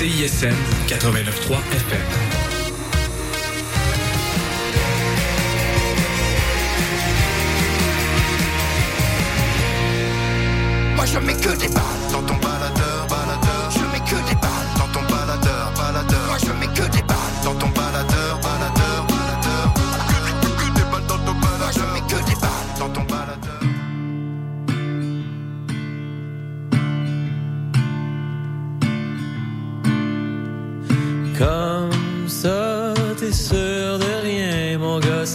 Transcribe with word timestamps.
CISM 0.00 0.54
89.3 0.86 1.60
FM. 1.72 2.00
Moi 10.96 11.04
je 11.04 11.18
mets 11.18 11.34
que 11.34 11.54
des 11.54 11.68
balles 11.68 11.82
dans 12.12 12.22
ton 12.22 12.49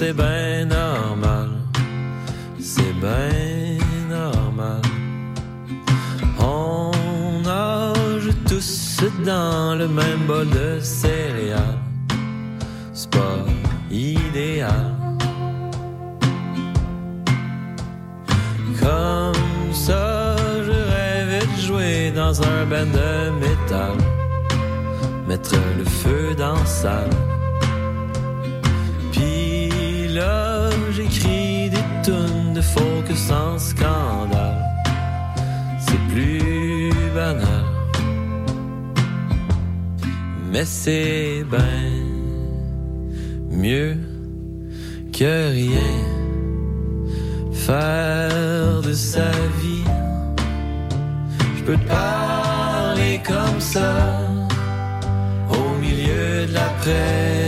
c'est 0.06 0.14
ben 0.14 0.68
normal. 0.68 1.50
C'est 2.60 2.94
ben 3.02 3.80
normal. 4.08 4.82
On 6.40 6.92
nage 7.44 8.30
tous 8.48 9.02
dans 9.26 9.76
le 9.76 9.88
même 9.88 10.24
bol 10.28 10.48
de 10.50 10.80
céréales. 10.80 11.80
C'est 12.94 13.10
pas 13.10 13.46
idéal. 13.90 14.94
Comme 18.80 19.74
ça, 19.74 20.36
je 20.68 20.78
rêvais 20.96 21.48
de 21.48 21.62
jouer 21.68 22.12
dans 22.16 22.40
un 22.44 22.66
band 22.70 22.92
de 23.02 23.32
métal 23.44 23.98
mettre 25.28 25.56
le 25.80 25.86
feu 25.86 26.36
dans 26.38 26.54
la 26.54 26.66
salle. 26.66 27.35
Folk 33.06 33.18
sans 33.18 33.60
scandale. 33.60 34.64
C'est 35.80 36.14
plus 36.14 36.92
banal. 37.14 37.66
Mais 40.52 40.66
c'est 40.66 41.44
ben 41.50 41.92
mieux 43.50 43.98
que 45.12 45.52
rien. 45.52 45.94
Faire 47.54 48.82
de 48.82 48.94
sa 48.94 49.32
vie. 49.62 49.84
Je 51.58 51.64
peux 51.64 51.78
te 51.78 51.88
parler 51.88 53.22
comme 53.26 53.60
ça 53.60 54.20
au 55.50 55.80
milieu 55.80 56.46
de 56.48 56.54
l'après-midi. 56.54 57.45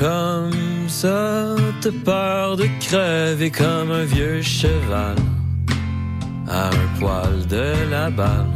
Comme 0.00 0.88
ça, 0.88 1.54
t'as 1.82 1.90
peur 2.02 2.56
de 2.56 2.66
crever 2.80 3.50
comme 3.50 3.90
un 3.90 4.04
vieux 4.04 4.40
cheval 4.40 5.16
à 6.48 6.68
un 6.68 6.98
poil 6.98 7.46
de 7.46 7.74
la 7.90 8.08
balle. 8.08 8.46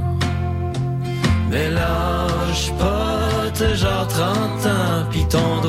Mais 1.51 1.69
lâche 1.69 2.73
pas, 2.79 3.51
t'as 3.53 3.75
genre 3.75 4.09
30 4.09 4.27
ans, 4.67 5.11
pis 5.13 5.27
ton 5.29 5.61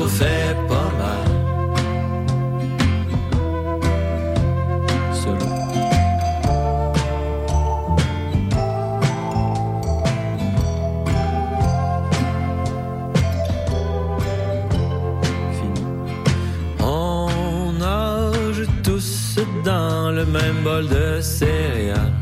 de 20.82 21.20
céréales. 21.20 22.12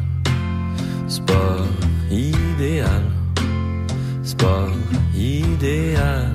Pas 1.27 1.59
idéal. 2.11 3.03
Pas 4.39 4.69
idéal. 5.15 6.33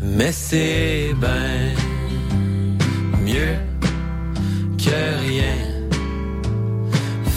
Mais 0.00 0.32
c'est 0.32 1.14
ben 1.20 1.74
mieux 3.22 3.56
que 4.78 5.00
rien. 5.26 5.58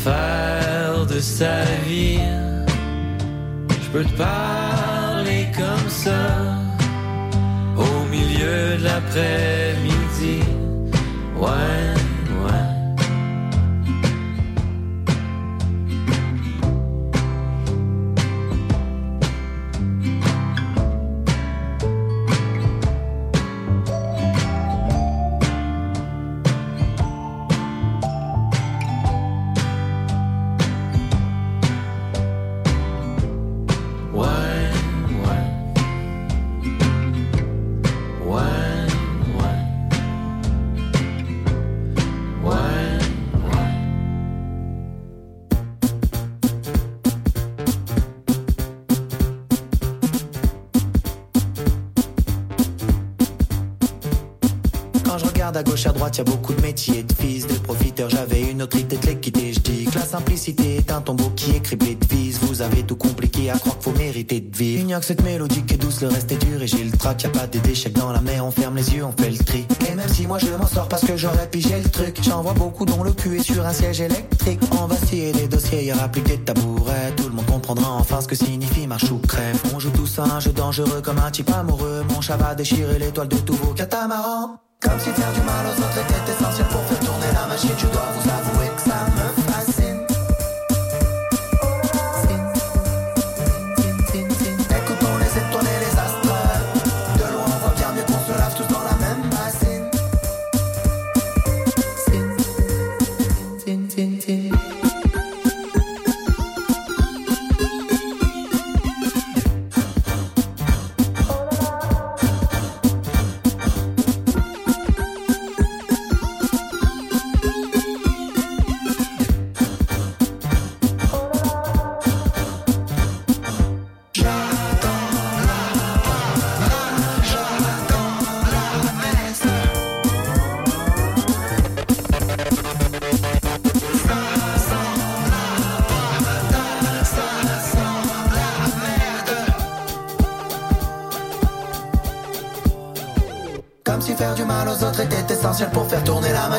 Faire 0.03 1.05
de 1.07 1.19
sa 1.19 1.63
vie. 1.87 2.19
Je 3.69 3.87
peux 3.91 4.05
te 4.05 4.17
parler 4.17 5.47
comme 5.55 5.89
ça 5.89 6.57
au 7.75 8.05
milieu 8.09 8.77
de 8.77 8.83
l'après-midi. 8.83 10.43
Ouais. 11.35 11.86
Droite, 56.07 56.17
y 56.17 56.21
a 56.21 56.23
beaucoup 56.23 56.53
de 56.53 56.61
métiers 56.61 57.03
de 57.03 57.13
fils, 57.13 57.47
de 57.47 57.53
profiteurs. 57.53 58.09
J'avais 58.09 58.51
une 58.51 58.61
autre 58.61 58.77
idée 58.77 58.97
de 58.97 59.05
l'équité, 59.05 59.53
je 59.53 59.59
dis 59.59 59.85
que 59.85 59.95
la 59.95 60.05
simplicité 60.05 60.77
est 60.77 60.91
un 60.91 61.01
tombeau 61.01 61.29
qui 61.35 61.51
est 61.51 61.59
criblé 61.59 61.95
de 61.95 62.05
vis. 62.05 62.39
Vous 62.41 62.61
avez 62.61 62.83
tout 62.83 62.95
compliqué 62.95 63.49
à 63.49 63.57
croire 63.57 63.77
qu'il 63.77 63.91
faut 63.91 63.99
mériter 63.99 64.39
de 64.39 64.55
vivre. 64.55 64.85
Il 64.89 64.99
que 64.99 65.05
cette 65.05 65.23
mélodie 65.23 65.63
qui 65.63 65.73
est 65.73 65.77
douce, 65.77 66.01
le 66.01 66.07
reste 66.07 66.31
est 66.31 66.45
dur 66.45 66.61
et 66.61 66.67
j'ai 66.67 66.83
le 66.83 66.91
trac. 66.91 67.23
Y 67.23 67.27
a 67.27 67.29
pas 67.29 67.47
d'échecs 67.47 67.93
dans 67.93 68.11
la 68.11 68.21
mer, 68.21 68.45
on 68.45 68.51
ferme 68.51 68.75
les 68.75 68.93
yeux, 68.93 69.03
on 69.03 69.11
fait 69.11 69.29
le 69.29 69.37
tri. 69.37 69.65
Et 69.89 69.95
même 69.95 70.07
si 70.07 70.27
moi 70.27 70.37
je 70.39 70.47
m'en 70.47 70.67
sors 70.67 70.87
parce 70.87 71.05
que 71.05 71.17
j'aurais 71.17 71.49
pigé 71.49 71.77
le 71.81 71.89
truc, 71.89 72.17
j'en 72.21 72.41
vois 72.41 72.53
beaucoup 72.53 72.85
dont 72.85 73.03
le 73.03 73.11
cul 73.11 73.37
est 73.37 73.43
sur 73.43 73.65
un 73.65 73.73
siège 73.73 74.01
électrique. 74.01 74.59
On 74.79 74.87
va 74.87 74.95
scier 74.97 75.33
les 75.33 75.47
dossiers, 75.47 75.85
y 75.85 75.93
aura 75.93 76.07
plus 76.07 76.21
des 76.21 76.37
tabourets. 76.37 77.13
Tout 77.15 77.27
le 77.29 77.35
monde 77.35 77.45
comprendra 77.45 77.91
enfin 77.91 78.21
ce 78.21 78.27
que 78.27 78.35
signifie 78.35 78.87
marche 78.87 79.11
ou 79.11 79.17
crève. 79.17 79.59
On 79.73 79.79
joue 79.79 79.91
tous 79.91 80.19
un 80.19 80.39
jeu 80.39 80.51
dangereux 80.51 81.01
comme 81.01 81.19
un 81.19 81.31
type 81.31 81.51
amoureux. 81.51 82.03
Mon 82.13 82.21
chat 82.21 82.37
va 82.37 82.55
déchirer 82.55 82.99
l'étoile 82.99 83.27
de 83.27 83.37
tous 83.37 83.55
vos 83.55 83.73
catamarans. 83.73 84.66
Comme 84.79 84.99
si 84.99 85.09
faire 85.09 85.31
du 85.33 85.41
mal 85.41 85.65
aux 85.65 85.79
autres 85.81 85.97
était 85.97 86.31
essentiel 86.31 86.67
pour 86.67 86.83
faire 86.85 86.99
tourner 86.99 87.31
la 87.33 87.47
machine. 87.47 87.71
Je 87.77 87.87
dois 87.87 88.05
vous 88.13 88.29
avouer 88.29 88.56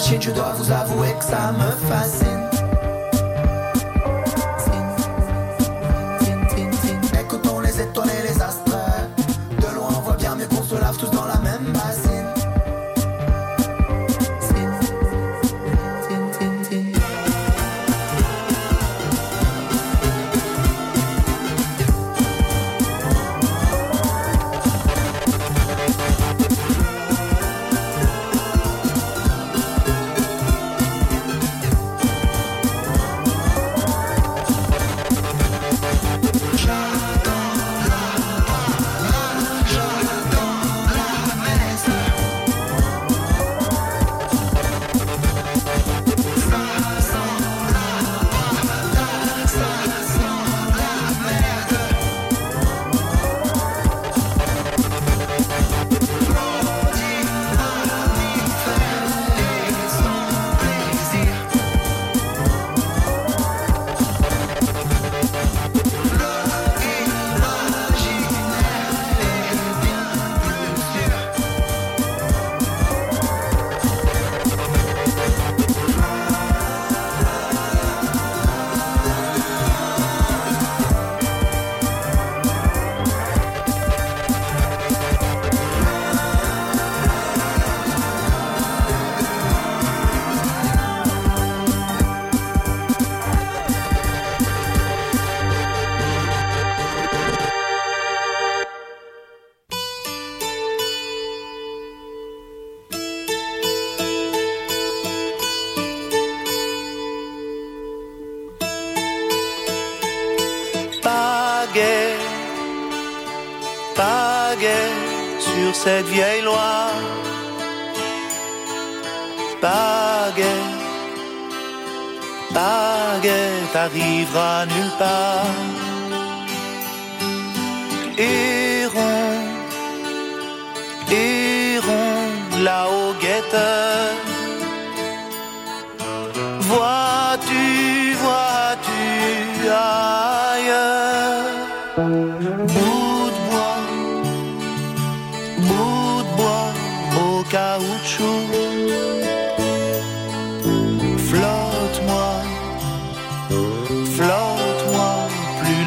Je 0.00 0.30
dois 0.30 0.52
vous 0.52 0.70
avouer 0.70 1.12
que 1.18 1.24
ça 1.24 1.52
me 1.52 1.70
fascine. 1.88 2.37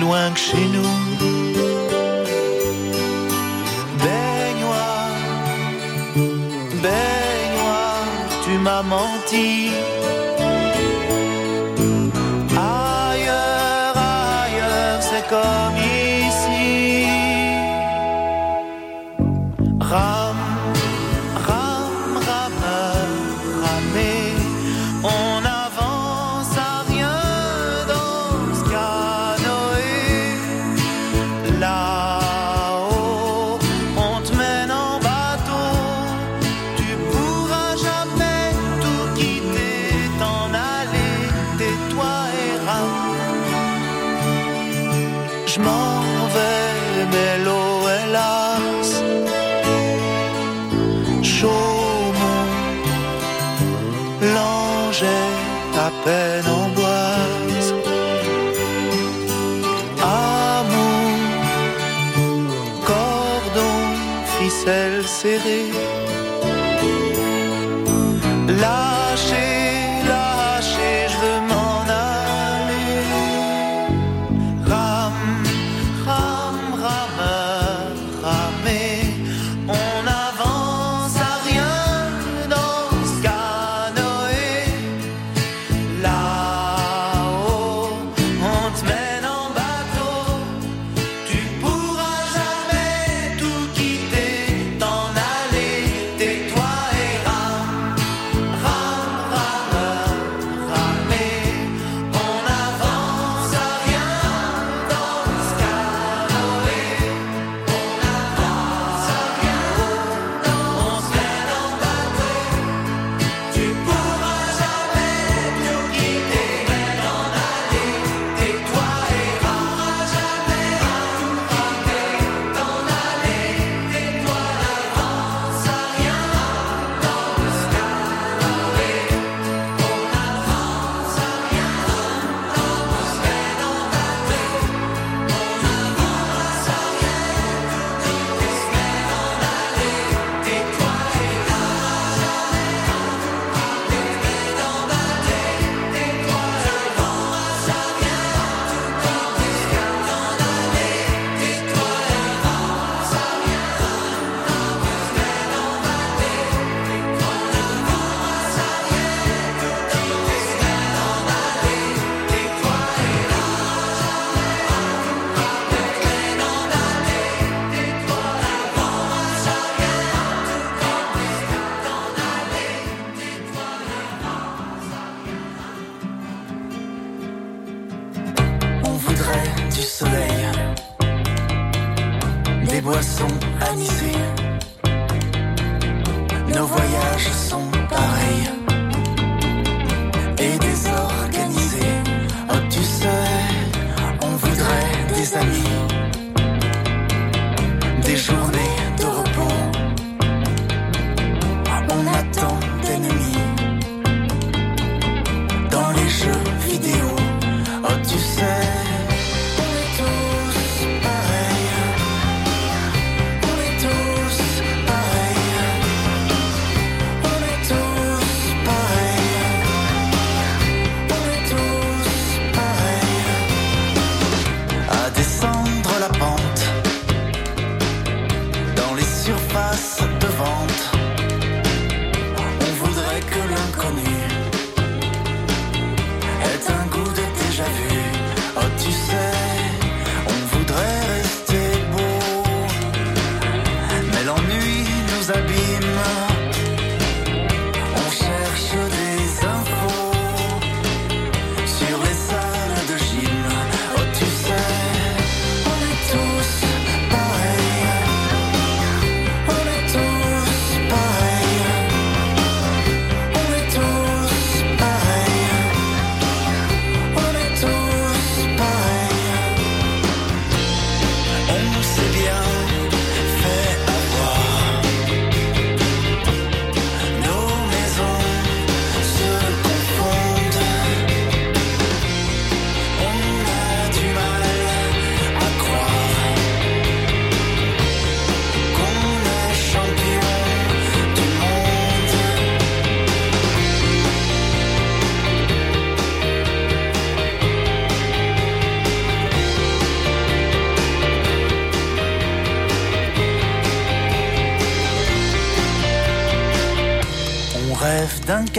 Loin 0.01 0.31
que 0.33 0.39
chez 0.39 0.65
nous. 0.75 0.93
Baigne-moi, 4.03 4.89
baigne-moi, 6.83 7.83
tu 8.43 8.53
m'as 8.65 8.83
menti. 8.93 9.71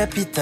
capitale. 0.07 0.42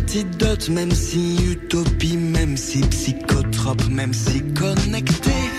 antidote, 0.00 0.68
même 0.70 0.90
si 0.92 1.36
utopie, 1.52 2.16
même 2.16 2.56
si 2.56 2.80
psychotrope, 2.80 3.86
même 3.88 4.12
si 4.14 4.42
connecté. 4.54 5.49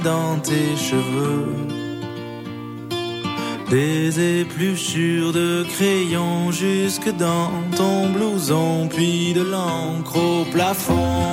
Dans 0.00 0.38
tes 0.38 0.76
cheveux. 0.76 1.46
Des 3.70 4.40
épluchures 4.40 5.32
de 5.32 5.64
crayons 5.74 6.50
jusque 6.50 7.10
dans 7.16 7.50
ton 7.76 8.10
blouson, 8.10 8.88
puis 8.88 9.32
de 9.32 9.42
l'encre 9.42 10.16
au 10.16 10.44
plafond. 10.52 11.31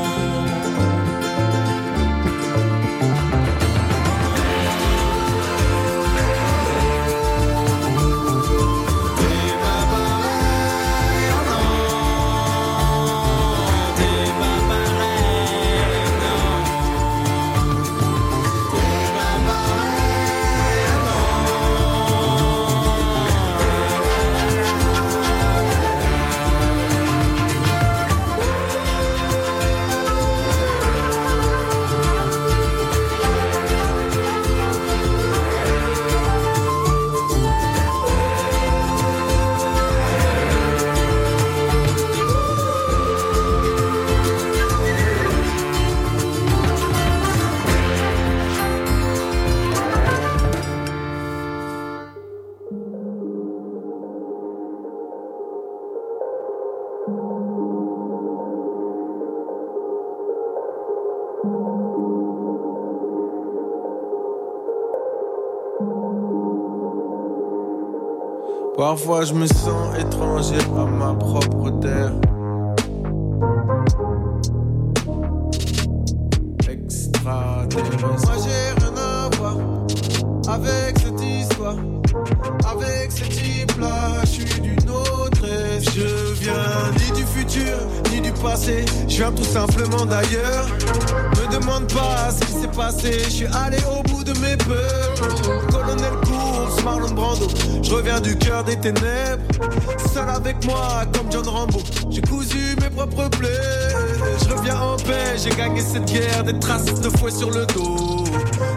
Parfois 68.79 69.25
je 69.25 69.33
me 69.33 69.45
sens 69.45 69.93
étranger 69.99 70.55
à 70.77 70.85
ma 70.85 71.13
propre 71.13 71.69
terre. 71.81 72.13
Extraterrestre. 76.69 78.25
Moi 78.25 78.35
j'ai 78.41 78.81
rien 78.81 78.93
à 78.95 79.29
voir 79.35 79.57
avec 80.47 80.97
cette 80.97 81.21
histoire, 81.21 81.75
avec 82.71 83.11
ce 83.11 83.25
type-là. 83.25 84.21
Je 84.21 84.27
suis 84.27 84.61
d'une 84.61 84.89
autre 84.89 85.43
espèce. 85.43 85.93
Je 85.95 86.33
viens 86.41 86.53
ni 86.99 87.19
du 87.19 87.25
futur 87.25 87.77
ni 88.13 88.21
du 88.21 88.31
passé. 88.31 88.85
Je 89.09 89.17
viens 89.17 89.33
tout 89.33 89.43
simplement 89.43 90.05
d'ailleurs. 90.05 90.67
Me 91.35 91.59
demande 91.59 91.91
pas 91.91 92.31
ce 92.31 92.45
qui 92.45 92.53
s'est 92.53 92.67
passé. 92.69 93.11
Je 93.25 93.29
suis 93.29 93.47
allé 93.47 93.79
au 93.91 94.01
bout 94.03 94.23
de 94.23 94.31
mes 94.39 94.55
peurs. 94.55 95.67
Colonel 95.69 96.13
Marlon 96.83 97.11
Brando. 97.11 97.47
Je 97.81 97.93
reviens 97.93 98.19
du 98.19 98.37
cœur 98.37 98.63
des 98.63 98.77
ténèbres. 98.77 99.43
Seul 100.13 100.29
avec 100.29 100.63
moi 100.65 101.03
comme 101.13 101.31
John 101.31 101.47
Rambo. 101.47 101.79
J'ai 102.09 102.21
cousu 102.21 102.75
mes 102.81 102.89
propres 102.89 103.29
plaies. 103.29 103.93
Je 104.43 104.53
reviens 104.53 104.79
en 104.79 104.97
paix. 104.97 105.37
J'ai 105.37 105.51
gagné 105.51 105.81
cette 105.81 106.05
guerre. 106.05 106.43
Des 106.43 106.57
traces 106.59 106.85
de 106.85 107.09
fouet 107.17 107.31
sur 107.31 107.51
le 107.51 107.65
dos. 107.67 108.23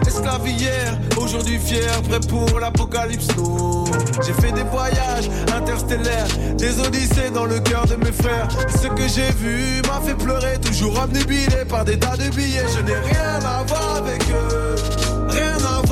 Esclave 0.05 0.47
hier, 0.47 0.99
aujourd'hui 1.17 1.57
fier, 1.59 2.01
prêt 2.03 2.19
pour 2.27 2.59
l'apocalypse. 2.59 3.27
no. 3.37 3.85
J'ai 4.25 4.33
fait 4.33 4.51
des 4.51 4.63
voyages 4.63 5.29
interstellaires, 5.55 6.27
des 6.57 6.79
odyssées 6.79 7.29
dans 7.33 7.45
le 7.45 7.59
cœur 7.59 7.85
de 7.85 7.95
mes 7.95 8.11
frères. 8.11 8.47
Ce 8.81 8.87
que 8.87 9.07
j'ai 9.07 9.31
vu 9.31 9.81
m'a 9.87 10.01
fait 10.01 10.15
pleurer, 10.15 10.59
toujours 10.61 11.01
obnubilé 11.01 11.65
par 11.67 11.85
des 11.85 11.97
tas 11.97 12.15
de 12.17 12.29
billets. 12.35 12.65
Je 12.75 12.81
n'ai 12.81 12.95
rien 12.95 13.39
à 13.45 13.63
voir 13.63 13.97
avec 13.97 14.21
eux, 14.29 14.75
rien 15.29 15.55
à 15.55 15.81
voir 15.81 15.82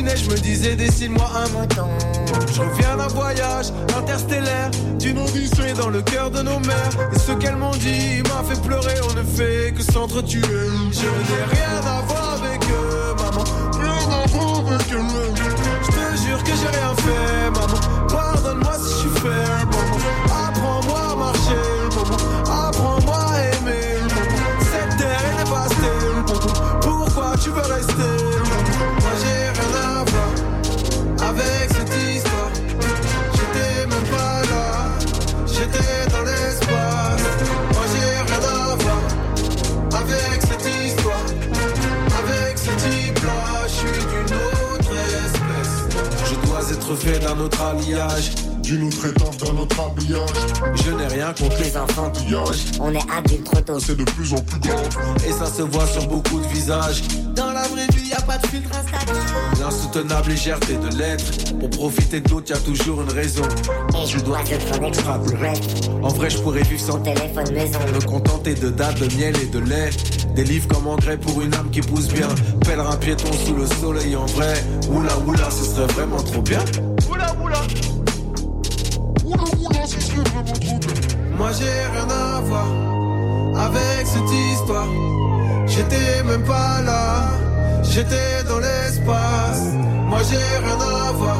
je 0.00 0.30
me 0.30 0.36
disais 0.36 0.74
dessine-moi 0.74 1.30
un 1.36 1.48
mouton. 1.50 1.88
Je 2.54 2.60
reviens 2.60 2.96
d'un 2.96 3.08
voyage 3.08 3.66
interstellaire, 3.96 4.70
d'une 4.98 5.18
odyssée 5.18 5.74
dans 5.76 5.90
le 5.90 6.00
cœur 6.02 6.30
de 6.30 6.40
nos 6.42 6.58
mères. 6.60 6.90
Et 7.14 7.18
ce 7.18 7.32
qu'elles 7.32 7.56
m'ont 7.56 7.76
dit 7.76 8.22
m'a 8.22 8.42
fait 8.42 8.60
pleurer, 8.62 8.94
on 9.10 9.14
ne 9.14 9.22
fait 9.22 9.72
que 9.72 9.82
s'entretuer. 9.82 10.40
Je 10.40 11.06
n'ai 11.06 11.44
rien 11.52 11.78
à 11.84 12.00
voir 12.06 12.42
avec 12.42 12.62
eux, 12.64 13.14
maman. 13.18 13.44
Rien 13.78 14.22
à 14.22 14.26
voir 14.28 14.72
avec 14.72 14.92
eux. 14.92 15.00
Je 15.82 15.90
te 15.90 16.26
jure 16.26 16.42
que 16.42 16.52
j'ai 16.52 16.78
rien 16.78 16.91
être 46.92 47.00
fait 47.00 47.18
d'un 47.18 47.38
autre 47.38 47.60
alliage 47.62 48.32
d'une 48.62 48.86
autre 48.86 49.06
étape 49.06 49.36
dans 49.38 49.52
notre 49.52 49.80
habillage. 49.80 50.28
Je 50.74 50.90
n'ai 50.92 51.06
rien 51.06 51.32
contre 51.32 51.58
les 51.60 51.76
enfantillages. 51.76 52.64
On 52.80 52.92
est 52.92 53.10
adulte 53.10 53.44
trop 53.44 53.60
tôt. 53.60 53.80
C'est 53.80 53.96
de 53.96 54.04
plus 54.04 54.32
en 54.32 54.40
plus 54.40 54.60
grave. 54.60 54.88
Et 55.26 55.32
ça 55.32 55.46
se 55.46 55.62
voit 55.62 55.86
sur 55.86 56.06
beaucoup 56.06 56.40
de 56.40 56.46
visages. 56.46 57.02
Dans 57.34 57.50
la 57.50 57.62
vraie 57.62 57.86
vie, 57.94 58.08
y 58.08 58.12
a 58.12 58.20
pas 58.20 58.38
de 58.38 58.46
filtre 58.46 58.70
Instagram. 58.70 59.18
L'insoutenable 59.60 60.30
légèreté 60.30 60.76
de 60.76 60.96
l'être. 60.96 61.58
Pour 61.58 61.70
profiter 61.70 62.20
de 62.20 62.30
l'autre, 62.30 62.50
y 62.50 62.54
a 62.54 62.60
toujours 62.60 63.02
une 63.02 63.10
raison. 63.10 63.42
Et 64.00 64.06
je 64.06 64.20
dois 64.20 64.38
te 64.42 64.58
faire 64.58 64.84
extra 64.84 65.20
En 66.02 66.08
vrai, 66.08 66.30
je 66.30 66.38
pourrais 66.38 66.62
vivre 66.62 66.80
sans 66.80 67.00
téléphone 67.00 67.52
maison. 67.52 67.78
Me 67.92 68.04
contenter 68.06 68.54
de 68.54 68.70
dates, 68.70 69.00
de 69.00 69.14
miel 69.16 69.34
et 69.42 69.46
de 69.46 69.58
lait. 69.58 69.90
Des 70.34 70.44
livres 70.44 70.68
comme 70.68 70.86
engrais 70.86 71.18
pour 71.18 71.40
une 71.42 71.54
âme 71.54 71.68
qui 71.70 71.80
pousse 71.80 72.08
bien. 72.08 72.28
Pèlerin 72.64 72.96
piéton 72.96 73.32
sous 73.32 73.54
le 73.54 73.66
soleil 73.66 74.16
en 74.16 74.26
vrai. 74.26 74.54
Oula 74.90 75.18
oula, 75.26 75.50
ce 75.50 75.64
serait 75.64 75.92
vraiment 75.92 76.22
trop 76.22 76.42
bien. 76.42 76.60
Oula 77.10 77.26
oula. 77.42 77.60
Moi 81.36 81.50
j'ai 81.58 81.64
rien 81.64 82.08
à 82.08 82.40
voir 82.40 82.66
avec 83.66 84.06
cette 84.06 84.32
histoire. 84.52 84.88
J'étais 85.66 86.22
même 86.24 86.44
pas 86.44 86.82
là, 86.82 87.30
j'étais 87.82 88.44
dans 88.48 88.58
l'espace. 88.58 89.62
Moi 90.06 90.20
j'ai 90.30 90.36
rien 90.36 90.80
à 90.80 91.12
voir 91.12 91.38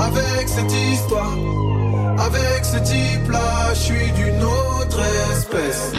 avec 0.00 0.48
cette 0.48 0.72
histoire. 0.72 1.36
Avec 2.18 2.64
ce 2.64 2.76
type 2.78 3.30
là, 3.30 3.74
je 3.74 3.80
suis 3.80 4.12
d'une 4.12 4.42
autre 4.42 5.00
espèce. 5.32 5.92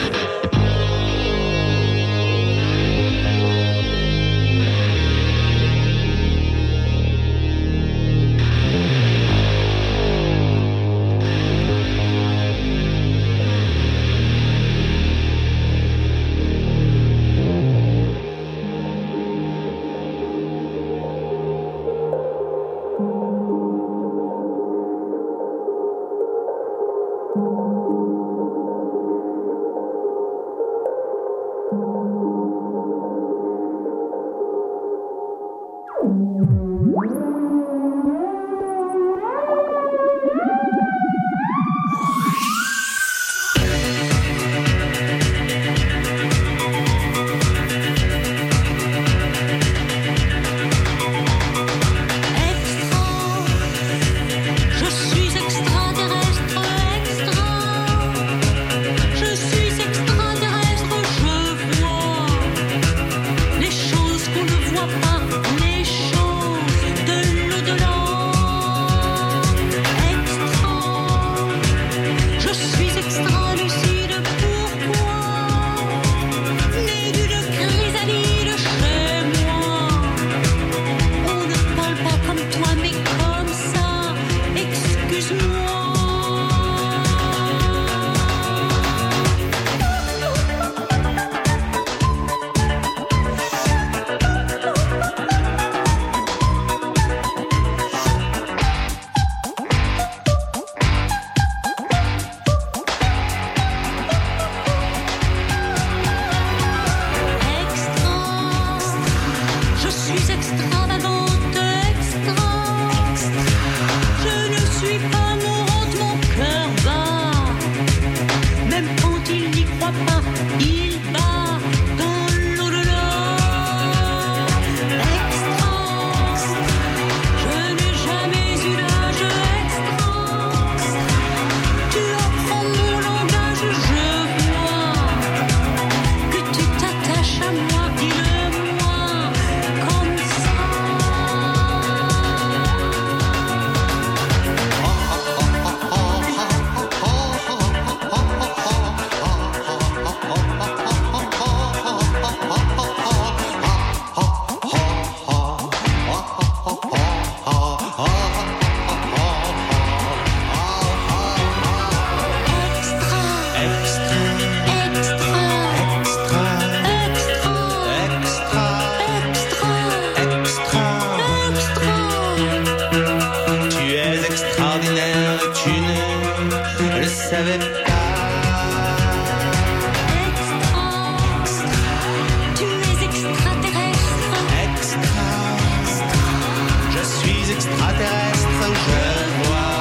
extraterrestres, 187.53 188.65
je 188.85 189.43
vois 189.43 189.73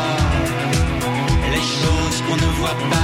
les 1.51 1.65
choses 1.81 2.23
qu'on 2.27 2.37
ne 2.37 2.51
voit 2.59 2.79
pas. 2.91 3.02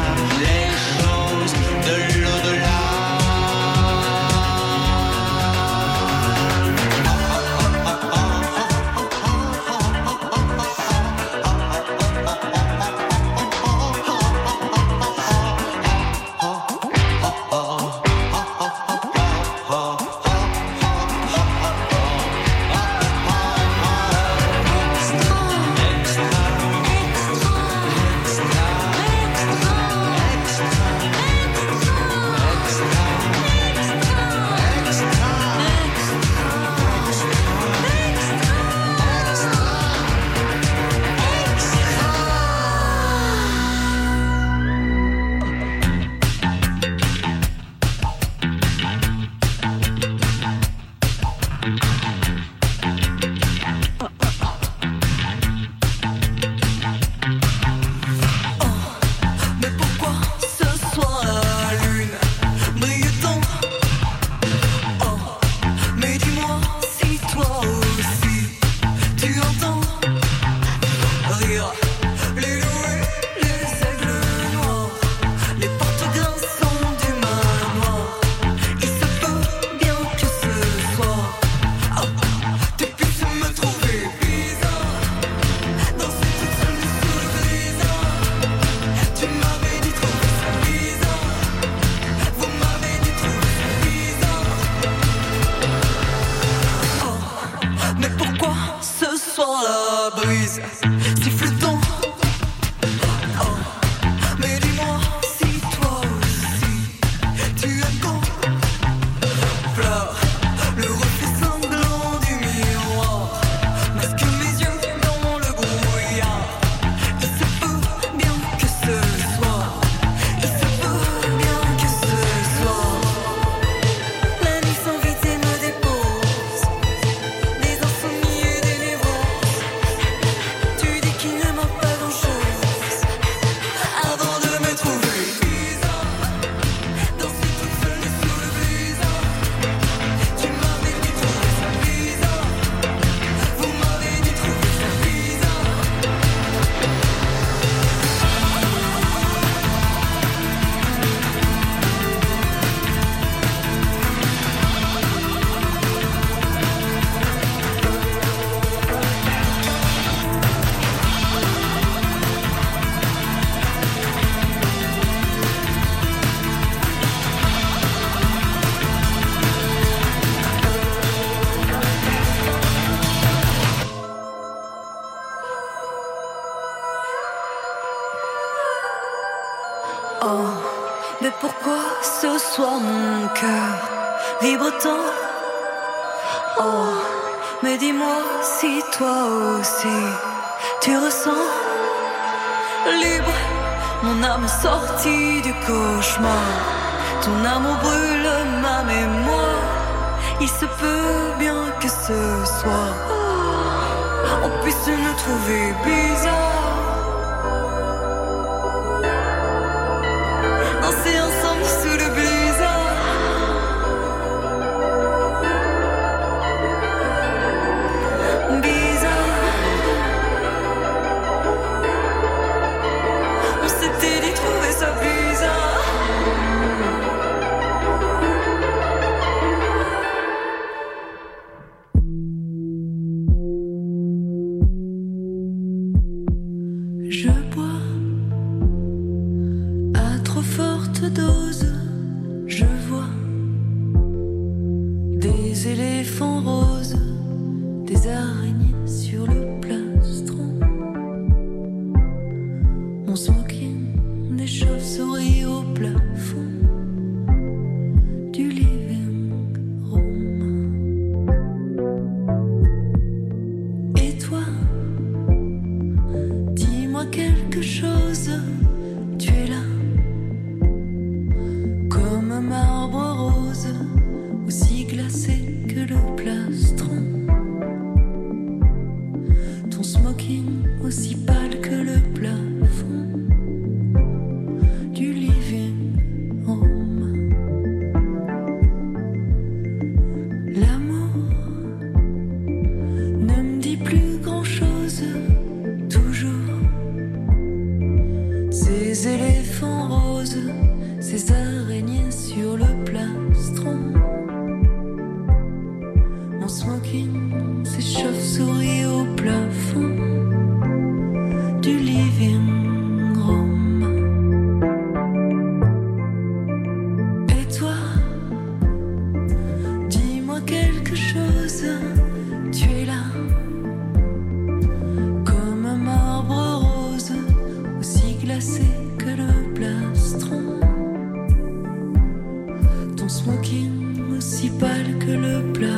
le 335.16 335.52
plat. 335.52 335.77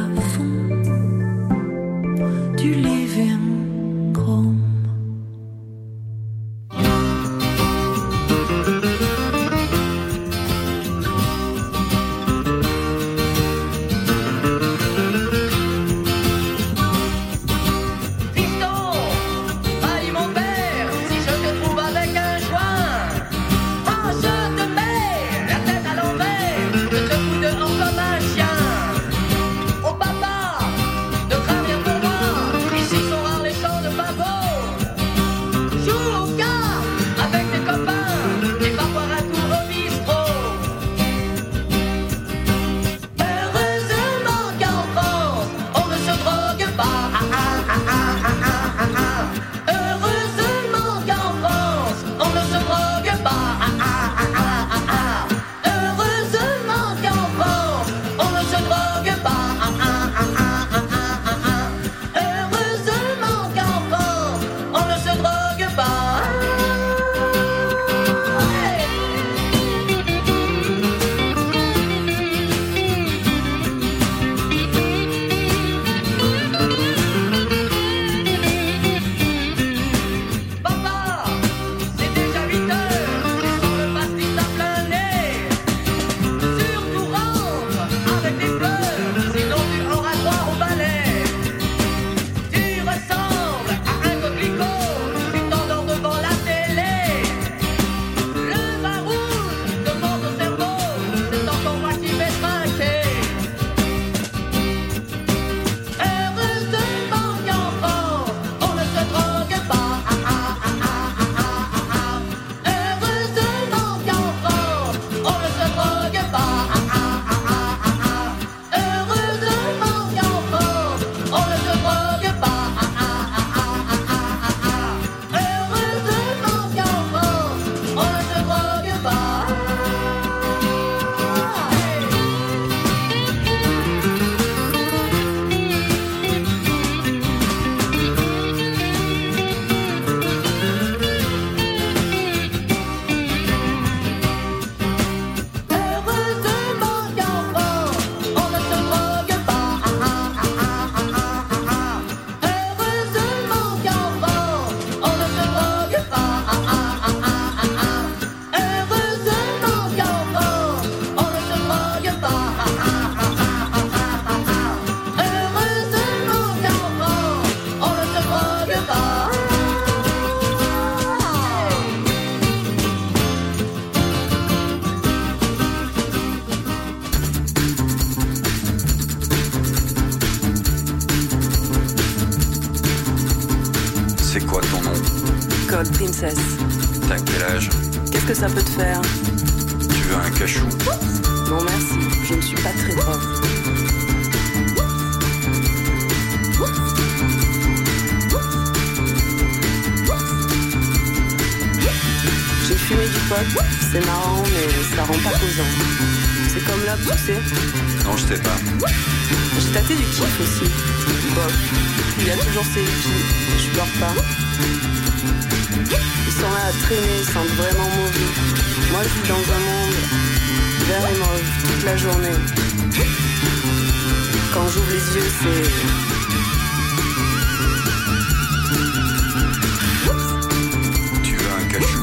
Tu 231.23 231.37
veux 231.37 231.51
un 231.53 231.69
cachou 231.69 232.01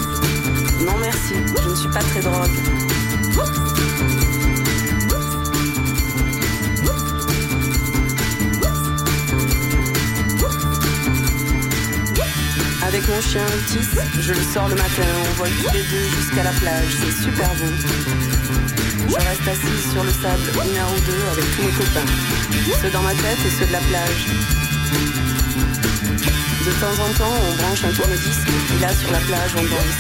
Non 0.86 0.98
merci, 1.02 1.34
je 1.64 1.70
ne 1.70 1.76
suis 1.76 1.90
pas 1.90 2.00
très 2.02 2.22
drogue. 2.22 2.52
Avec 12.84 13.08
mon 13.10 13.22
chien 13.22 13.42
Otis, 13.46 13.90
je 14.20 14.34
le 14.34 14.42
sors 14.54 14.70
le 14.70 14.76
matin, 14.76 15.04
on 15.20 15.34
vole 15.34 15.50
tous 15.50 15.74
les 15.74 15.84
deux 15.84 16.10
jusqu'à 16.20 16.44
la 16.44 16.52
plage, 16.52 16.96
c'est 17.00 17.24
super 17.24 17.50
beau. 17.56 18.27
Je 19.10 19.16
reste 19.16 19.48
assise 19.48 19.92
sur 19.92 20.04
le 20.04 20.12
sable 20.12 20.52
une 20.68 20.78
heure 20.78 20.92
ou 20.92 21.00
deux 21.00 21.24
avec 21.32 21.46
tous 21.56 21.64
mes 21.64 21.72
copains, 21.72 22.10
ceux 22.82 22.92
dans 22.92 23.02
ma 23.02 23.14
tête 23.14 23.40
et 23.46 23.50
ceux 23.50 23.66
de 23.66 23.72
la 23.72 23.80
plage. 23.80 24.28
De 26.66 26.72
temps 26.82 26.98
en 27.02 27.10
temps, 27.18 27.36
on 27.48 27.56
branche 27.56 27.84
un 27.86 27.94
tourne-disque 27.94 28.50
et 28.76 28.80
là 28.82 28.94
sur 28.94 29.12
la 29.12 29.20
plage, 29.20 29.52
on 29.56 29.64
danse. 29.64 30.00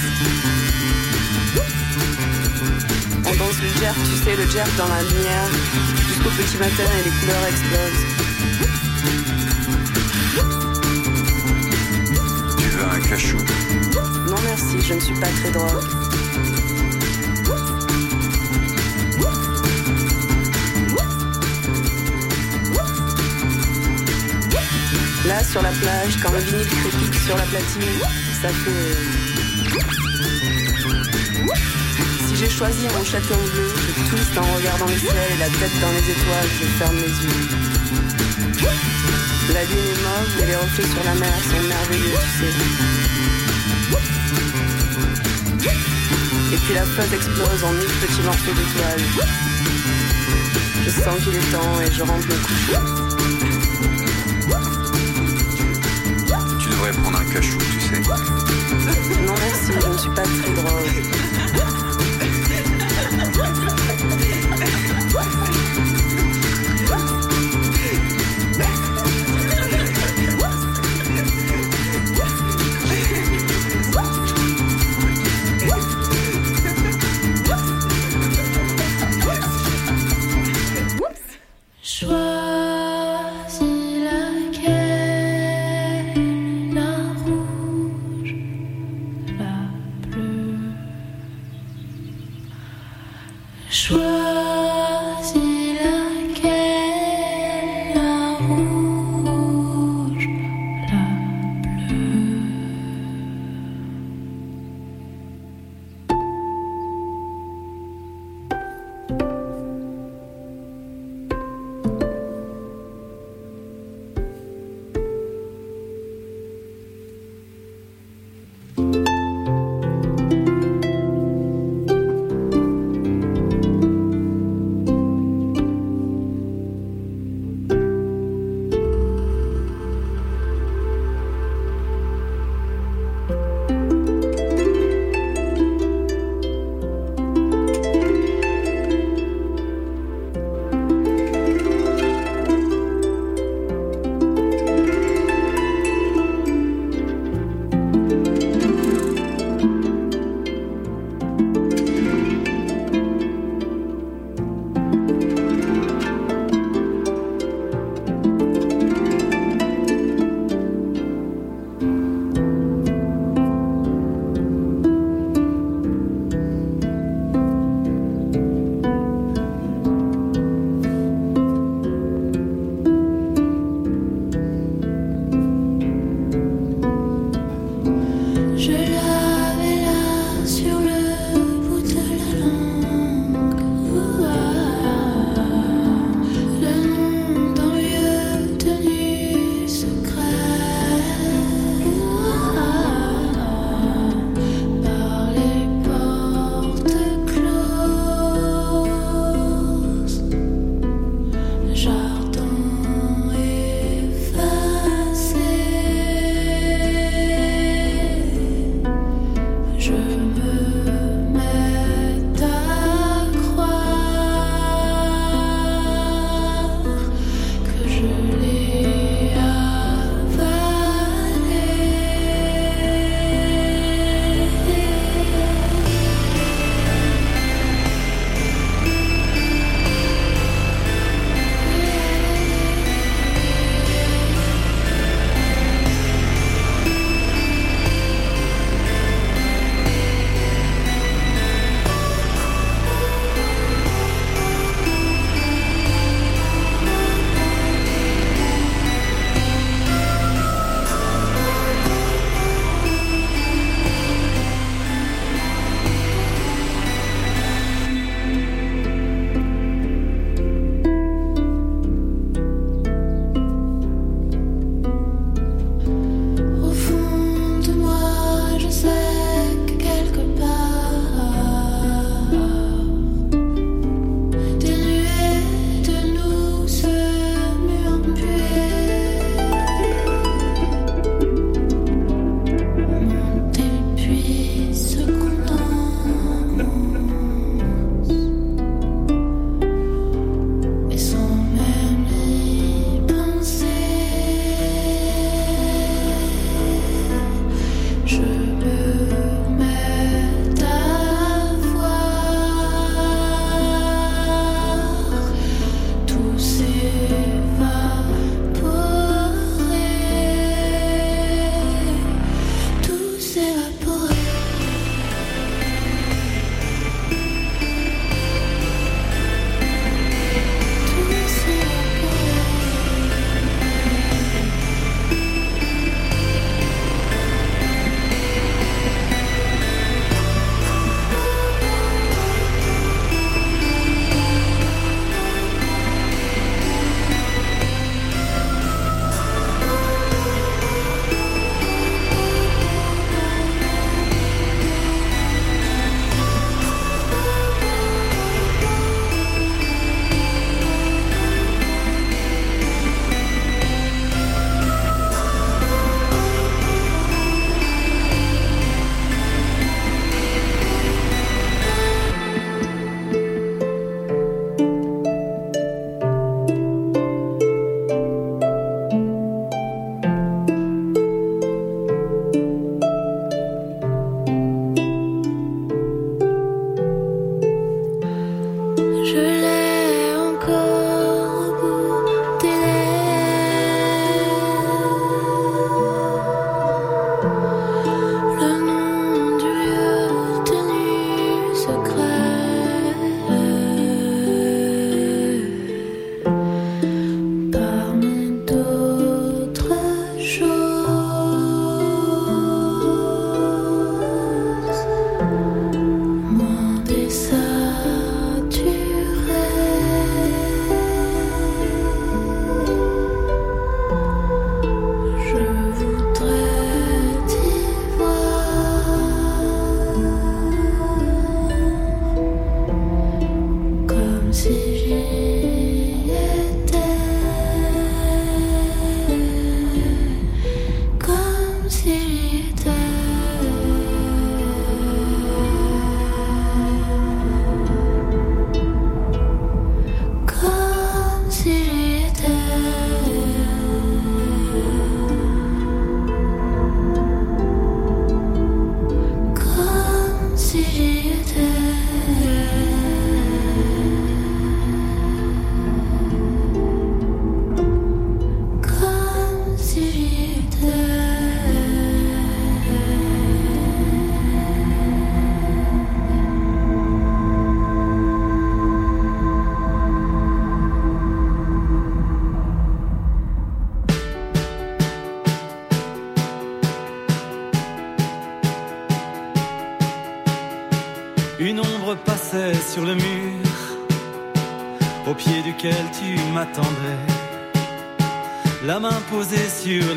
On 3.25 3.35
danse 3.35 3.59
le 3.61 3.69
jerk, 3.79 3.97
tu 4.03 4.15
sais, 4.23 4.35
le 4.35 4.49
jerk 4.49 4.75
dans 4.77 4.87
la 4.89 5.01
lumière, 5.03 5.49
jusqu'au 6.07 6.29
petit 6.29 6.57
matin 6.57 6.89
et 6.99 7.03
les 7.05 7.13
couleurs 7.19 7.45
explosent. 7.47 8.05
Tu 12.57 12.67
veux 12.69 12.83
un 12.83 12.99
cachou? 13.07 13.37
Non 14.29 14.39
merci, 14.43 14.81
je 14.85 14.93
ne 14.93 14.99
suis 14.99 15.19
pas 15.19 15.27
très 15.27 15.51
drogue. 15.51 16.06
Sur 25.43 25.61
la 25.61 25.69
plage, 25.69 26.17
quand 26.21 26.31
le 26.31 26.39
vinyle 26.39 26.65
crépite 26.65 27.13
sur 27.25 27.37
la 27.37 27.43
platine, 27.43 27.83
ça 28.41 28.49
fait... 28.49 28.97
Si 32.27 32.35
j'ai 32.35 32.49
choisi 32.49 32.87
mon 32.87 33.03
château 33.05 33.35
bleu, 33.35 33.71
je 33.75 33.91
twiste 34.09 34.37
en 34.37 34.41
regardant 34.55 34.87
le 34.87 34.97
ciel 34.97 35.15
et 35.15 35.37
la 35.37 35.45
tête 35.45 35.79
dans 35.79 35.91
les 35.91 36.09
étoiles, 36.11 36.49
je 36.59 36.65
ferme 36.79 36.95
les 36.95 37.23
yeux. 37.23 37.47
La 39.53 39.63
lune 39.63 39.77
est 39.77 40.01
mauve 40.03 40.47
les 40.47 40.55
reflets 40.55 40.87
sur 40.87 41.03
la 41.03 41.13
mer 41.13 41.33
sont 41.43 41.61
merveilleux, 41.67 42.17
tu 42.19 42.29
sais. 42.39 42.53
Et 46.53 46.57
puis 46.57 46.73
la 46.73 46.83
feuille 46.83 47.13
explose 47.13 47.63
en 47.63 47.71
mille 47.73 47.95
petits 48.01 48.21
morceaux 48.23 48.53
d'étoiles. 48.53 49.05
Je 50.83 50.89
sens 50.89 51.23
qu'il 51.23 51.35
est 51.35 51.51
temps 51.51 51.79
et 51.81 51.91
je 51.93 52.01
rentre 52.01 52.27
me 52.27 52.35
coucher. 52.35 53.06
Devrais 56.77 56.91
prendre 56.91 57.19
un 57.19 57.25
cachou, 57.25 57.57
tu 57.57 57.79
sais. 57.79 58.01
Non 59.25 59.33
merci, 59.39 59.71
je 59.81 59.87
ne 59.87 59.97
suis 59.97 60.09
pas 60.09 60.21
très 60.21 60.53
drôle. 60.53 61.36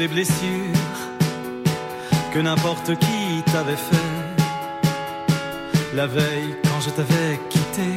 Les 0.01 0.09
blessures 0.09 0.99
que 2.33 2.39
n'importe 2.39 2.99
qui 2.99 3.43
t'avait 3.53 3.83
fait. 3.91 4.11
La 5.95 6.07
veille, 6.07 6.55
quand 6.65 6.81
je 6.81 6.89
t'avais 6.89 7.39
quitté, 7.51 7.91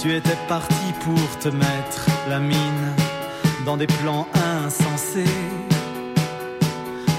tu 0.00 0.12
étais 0.12 0.38
parti 0.48 0.86
pour 1.04 1.38
te 1.38 1.48
mettre 1.48 2.06
la 2.28 2.40
mine 2.40 2.86
dans 3.64 3.76
des 3.76 3.86
plans 3.86 4.26
insensés 4.56 5.38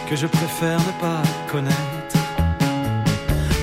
que 0.09 0.17
je 0.17 0.27
préfère 0.27 0.79
ne 0.79 0.93
pas 0.99 1.23
connaître. 1.49 2.17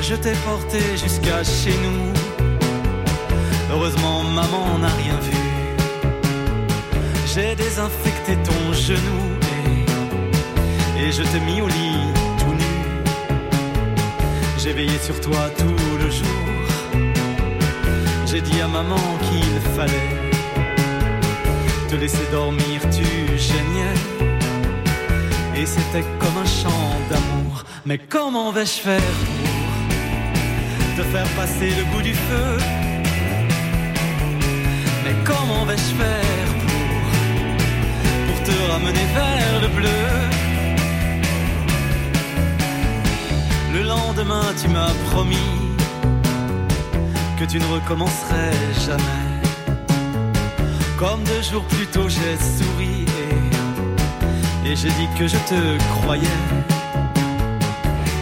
Je 0.01 0.15
t'ai 0.15 0.33
porté 0.51 0.81
jusqu'à 0.97 1.45
chez 1.45 1.77
nous. 1.85 2.13
Heureusement, 3.71 4.23
maman 4.23 4.79
n'a 4.79 4.93
rien 5.03 5.19
vu. 5.29 5.43
J'ai 7.33 7.55
désinfecté 7.57 8.37
ton 8.49 8.73
genou 8.73 9.30
et, 11.03 11.13
je 11.13 11.23
t'ai 11.23 11.41
mis 11.41 11.61
au 11.61 11.69
lit 11.69 12.07
tout 12.39 12.55
nu. 12.63 12.73
J'ai 14.59 14.73
veillé 14.73 14.99
sur 14.99 15.21
toi 15.21 15.43
tout 15.59 15.97
le 16.03 16.11
jour. 16.11 16.47
J'ai 18.27 18.41
dit 18.41 18.61
à 18.61 18.69
maman 18.69 19.05
qu'il 19.27 19.55
fallait 19.77 20.11
te 21.89 21.97
laisser 21.97 22.27
dormir, 22.31 22.81
tu 22.97 23.07
geignais. 23.37 23.99
Et 25.57 25.67
c'était 25.67 26.07
comme 26.21 26.39
un 26.45 26.51
chant 26.61 26.93
d'amour. 27.11 27.65
Mais 27.85 27.99
comment 27.99 28.53
vais-je 28.53 28.79
faire 28.87 29.17
pour 30.79 31.05
te 31.05 31.09
faire 31.13 31.29
passer 31.41 31.71
le 31.79 31.85
goût 31.93 32.03
du 32.03 32.15
feu? 32.15 32.51
Mais 35.05 35.15
comment 35.25 35.65
vais-je 35.65 35.91
faire 36.01 36.51
pour, 36.67 37.01
pour 38.27 38.39
te 38.45 38.73
ramener 38.73 39.07
vers 39.15 39.61
le 39.63 39.69
bleu? 39.69 40.50
Le 43.73 43.83
lendemain, 43.83 44.47
tu 44.61 44.69
m'as 44.69 44.93
promis 45.11 45.37
que 47.39 47.45
tu 47.45 47.59
ne 47.59 47.67
recommencerais 47.67 48.53
jamais. 48.87 49.31
Comme 50.99 51.23
deux 51.25 51.43
jours 51.43 51.65
plus 51.65 51.87
tôt, 51.87 52.09
j'ai 52.09 52.37
souri 52.37 53.07
et, 54.65 54.71
et 54.71 54.77
j'ai 54.77 54.89
dit 54.89 55.09
que 55.19 55.27
je 55.27 55.37
te 55.37 55.79
croyais. 55.95 56.41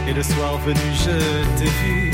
Et 0.07 0.13
le 0.13 0.23
soir 0.23 0.59
venu, 0.59 0.89
je 1.05 1.17
t'ai 1.59 1.71
vu 1.81 2.13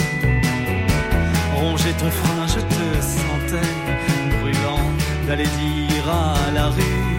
ronger 1.56 1.92
ton 1.98 2.10
frein, 2.10 2.46
je 2.46 2.60
te 2.74 2.84
sentais 3.02 3.70
brûlant 4.40 4.90
d'aller 5.26 5.46
dire 5.46 6.08
à 6.08 6.50
la 6.52 6.68
rue 6.68 7.14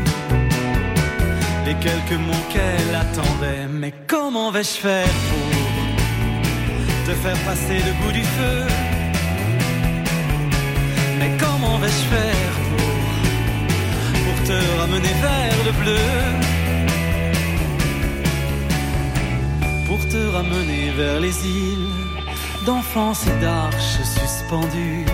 les 1.66 1.76
quelques 1.76 2.20
mots 2.20 2.46
qu'elle 2.52 2.96
attendait. 2.96 3.68
Mais 3.70 3.94
comment 4.08 4.52
vais-je 4.52 4.78
faire 4.86 5.14
pour 5.30 5.55
te 7.06 7.12
faire 7.12 7.38
passer 7.46 7.78
le 7.88 7.94
goût 8.02 8.12
du 8.12 8.24
feu 8.24 8.58
Mais 11.20 11.32
comment 11.40 11.78
vais-je 11.78 12.04
faire 12.14 12.54
pour, 12.70 14.24
pour 14.26 14.38
te 14.48 14.58
ramener 14.80 15.14
vers 15.28 15.58
le 15.68 15.72
bleu? 15.82 16.06
Pour 19.88 20.00
te 20.08 20.22
ramener 20.36 20.92
vers 20.98 21.20
les 21.20 21.36
îles 21.48 21.90
d'enfance 22.66 23.28
et 23.28 23.40
d'arches 23.40 24.02
suspendues, 24.20 25.06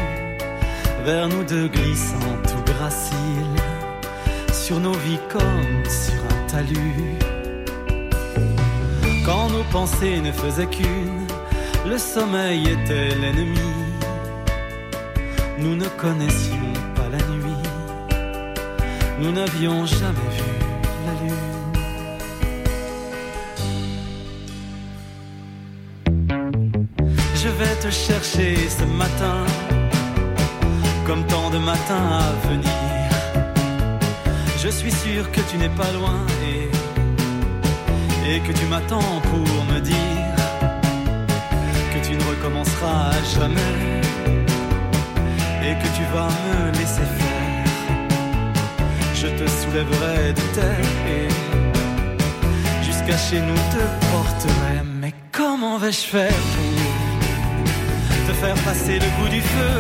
vers 1.04 1.28
nous 1.28 1.44
deux 1.44 1.68
glissant 1.68 2.36
tout 2.50 2.74
gracile, 2.74 3.56
sur 4.54 4.80
nos 4.80 4.94
vies 4.94 5.20
comme 5.30 5.84
sur 5.86 6.22
un 6.36 6.48
talus. 6.48 7.18
Quand 9.26 9.50
nos 9.50 9.66
pensées 9.72 10.22
ne 10.22 10.32
faisaient 10.32 10.68
qu'une, 10.68 11.21
le 11.92 11.98
sommeil 11.98 12.62
était 12.70 13.10
l'ennemi. 13.22 13.60
Nous 15.60 15.76
ne 15.76 15.88
connaissions 16.04 16.74
pas 16.96 17.10
la 17.16 17.22
nuit, 17.34 17.64
nous 19.20 19.32
n'avions 19.34 19.86
jamais 19.86 20.30
vu 20.38 20.54
la 21.08 21.14
lune. 21.22 21.50
Je 27.44 27.50
vais 27.60 27.76
te 27.84 27.90
chercher 27.90 28.56
ce 28.78 28.86
matin, 29.02 29.40
comme 31.06 31.24
tant 31.28 31.50
de 31.50 31.58
matins 31.58 32.10
à 32.28 32.32
venir. 32.48 32.80
Je 34.64 34.70
suis 34.70 34.94
sûr 35.04 35.30
que 35.34 35.42
tu 35.50 35.58
n'es 35.58 35.74
pas 35.82 35.92
loin 35.98 36.20
et, 36.50 36.64
et 38.30 38.40
que 38.40 38.54
tu 38.60 38.66
m'attends 38.68 39.20
pour 39.30 39.51
jamais 43.40 43.74
et 45.68 45.74
que 45.82 45.90
tu 45.98 46.04
vas 46.14 46.32
me 46.46 46.72
laisser 46.80 47.08
faire. 47.20 47.66
Je 49.22 49.28
te 49.28 49.46
soulèverai 49.60 50.34
de 50.40 50.46
terre 50.58 50.92
et 51.18 51.28
jusqu'à 52.84 53.18
chez 53.18 53.40
nous 53.40 53.62
te 53.74 53.84
porterai. 54.12 54.78
Mais 55.02 55.14
comment 55.32 55.78
vais-je 55.78 56.06
faire 56.16 56.44
pour 56.56 58.28
te 58.28 58.34
faire 58.42 58.56
passer 58.68 59.00
le 59.00 59.10
goût 59.18 59.30
du 59.30 59.42
feu? 59.42 59.76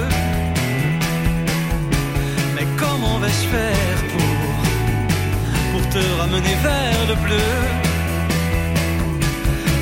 Mais 2.56 2.68
comment 2.78 3.18
vais-je 3.20 3.48
faire 3.56 4.00
pour, 4.12 4.54
pour 5.72 5.90
te 5.90 6.02
ramener 6.20 6.56
vers 6.68 7.02
le 7.10 7.16
bleu? 7.26 7.52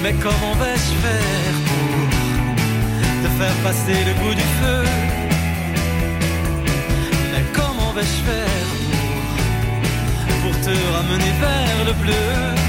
Mais 0.01 0.13
comment 0.13 0.55
vais-je 0.61 0.91
faire 1.03 1.55
pour 1.67 2.08
te 3.23 3.29
faire 3.39 3.57
passer 3.63 3.99
le 4.07 4.13
goût 4.21 4.33
du 4.33 4.47
feu. 4.61 4.83
Mais 7.31 7.43
comment 7.53 7.91
vais-je 7.93 8.19
faire 8.27 8.67
pour, 10.27 10.51
pour 10.51 10.61
te 10.61 10.73
ramener 10.95 11.31
vers 11.41 11.85
le 11.87 11.93
bleu? 12.03 12.68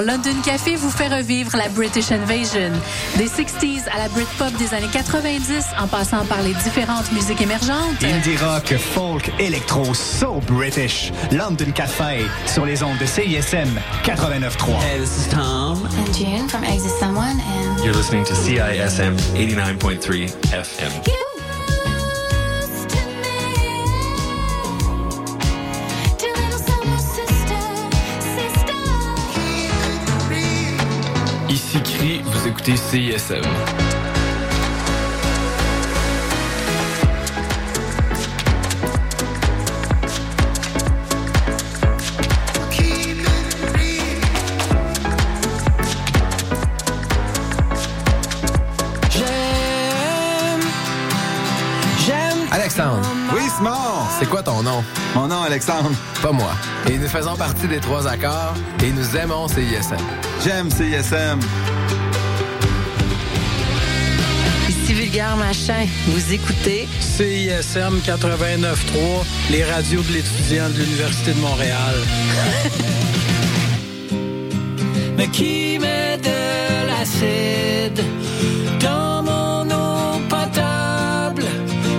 20h, 0.00 0.06
London 0.06 0.40
Café 0.44 0.76
vous 0.76 0.90
fait 0.90 1.08
revivre 1.08 1.56
la 1.56 1.68
British 1.68 2.10
Invasion. 2.12 2.70
Des 3.16 3.26
60s 3.26 3.88
à 3.92 3.98
la 3.98 4.08
Britpop 4.08 4.52
des 4.58 4.74
années 4.74 4.90
90, 4.92 5.64
en 5.78 5.86
passant 5.86 6.24
par 6.26 6.42
les 6.42 6.54
différentes 6.54 7.10
musiques 7.12 7.40
émergentes. 7.40 8.02
Indie 8.02 8.36
rock, 8.36 8.74
folk, 8.76 9.30
électro, 9.38 9.94
so 9.94 10.40
British. 10.46 11.12
London 11.32 11.70
Café, 11.74 12.24
sur 12.46 12.66
les 12.66 12.82
ondes 12.82 12.98
de 12.98 13.06
CISM 13.06 13.78
89.3. 14.04 14.82
Hey, 14.82 15.00
this 15.00 15.26
is 15.26 15.28
Tom. 15.30 15.84
And 15.84 16.14
June 16.14 16.48
from 16.48 16.64
Exit 16.64 16.92
Someone 16.98 17.40
and... 17.40 17.84
You're 17.84 17.94
listening 17.94 18.24
to 18.24 18.34
CISM 18.34 19.16
89.3 19.34 20.28
FM. 20.52 21.29
Ici 31.72 31.82
Cri, 31.84 32.20
vous 32.24 32.48
écoutez 32.48 32.76
CISM. 32.76 33.42
J'aime. 49.10 50.60
J'aime. 52.04 52.38
Alexandre. 52.50 52.98
Oui, 53.32 53.42
Simon. 53.56 53.70
C'est 54.18 54.28
quoi 54.28 54.42
ton 54.42 54.64
nom? 54.64 54.82
Mon 55.14 55.28
nom, 55.28 55.42
Alexandre. 55.42 55.92
Pas 56.20 56.32
moi. 56.32 56.50
Et 56.88 56.98
nous 56.98 57.06
faisons 57.06 57.36
partie 57.36 57.68
des 57.68 57.78
trois 57.78 58.08
accords 58.08 58.54
et 58.82 58.90
nous 58.90 59.16
aimons 59.16 59.46
CISM. 59.46 59.94
J'aime 60.42 60.70
CISM. 60.70 61.38
Ici 64.68 64.94
Vulgaire 64.94 65.36
Machin. 65.36 65.86
Vous 66.06 66.32
écoutez 66.32 66.88
CISM 66.98 67.98
89.3, 68.02 68.70
les 69.50 69.64
radios 69.64 70.00
de 70.02 70.12
l'étudiant 70.14 70.70
de 70.70 70.78
l'Université 70.78 71.32
de 71.34 71.40
Montréal. 71.40 71.94
Mais 75.18 75.28
qui 75.28 75.78
met 75.78 76.16
de 76.16 76.86
l'acide 76.88 78.02
dans 78.80 79.22
mon 79.22 79.70
eau 79.70 80.20
potable? 80.30 81.44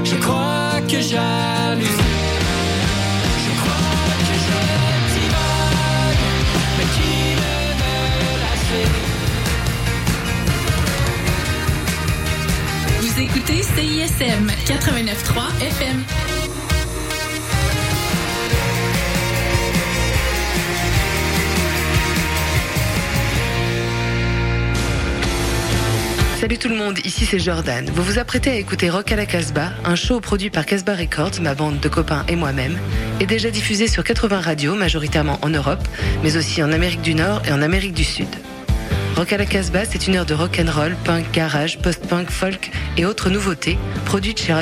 Je 0.03 0.15
crois 0.15 0.81
que 0.89 0.99
j'hallucine. 0.99 2.00
Écoutez 13.33 13.63
CISM 13.63 14.47
89.3 14.65 15.61
FM. 15.61 16.03
Salut 26.39 26.57
tout 26.57 26.67
le 26.67 26.75
monde, 26.75 26.99
ici 27.05 27.25
c'est 27.25 27.39
Jordan. 27.39 27.89
Vous 27.93 28.03
vous 28.03 28.19
apprêtez 28.19 28.49
à 28.49 28.55
écouter 28.55 28.89
Rock 28.89 29.11
à 29.13 29.15
la 29.15 29.25
Casbah, 29.25 29.71
un 29.85 29.95
show 29.95 30.19
produit 30.19 30.49
par 30.49 30.65
Casbah 30.65 30.95
Records, 30.95 31.41
ma 31.41 31.55
bande 31.55 31.79
de 31.79 31.87
copains 31.87 32.25
et 32.27 32.35
moi-même, 32.35 32.77
et 33.21 33.25
déjà 33.25 33.49
diffusé 33.49 33.87
sur 33.87 34.03
80 34.03 34.41
radios, 34.41 34.75
majoritairement 34.75 35.39
en 35.41 35.49
Europe, 35.49 35.87
mais 36.23 36.35
aussi 36.35 36.61
en 36.61 36.71
Amérique 36.73 37.01
du 37.01 37.15
Nord 37.15 37.43
et 37.47 37.53
en 37.53 37.61
Amérique 37.61 37.93
du 37.93 38.03
Sud. 38.03 38.27
Rock 39.15 39.33
à 39.33 39.37
la 39.37 39.45
Casbah, 39.45 39.85
c'est 39.85 40.07
une 40.07 40.15
heure 40.15 40.25
de 40.25 40.33
rock 40.33 40.59
and 40.59 40.71
roll, 40.71 40.95
punk, 41.03 41.31
garage, 41.31 41.79
post-punk, 41.79 42.29
folk 42.29 42.71
et 42.97 43.05
autres 43.05 43.29
nouveautés, 43.29 43.77
produites 44.05 44.39
chez 44.39 44.53
Radio 44.53 44.59